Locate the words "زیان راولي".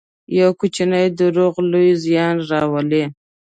2.03-3.03